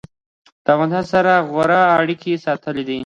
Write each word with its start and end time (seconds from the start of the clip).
له 0.65 0.69
افغانستان 0.75 1.05
سره 1.13 1.33
غوره 1.49 1.81
اړیکې 1.99 2.41
ساتلي 2.45 2.97